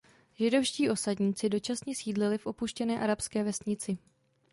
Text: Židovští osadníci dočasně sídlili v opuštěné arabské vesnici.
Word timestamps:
Židovští 0.39 0.89
osadníci 0.89 1.49
dočasně 1.49 1.95
sídlili 1.95 2.37
v 2.37 2.45
opuštěné 2.45 2.99
arabské 2.99 3.43
vesnici. 3.43 3.97